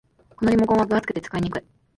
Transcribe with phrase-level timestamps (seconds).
[0.35, 1.63] このリモコンは分厚くて使いにくい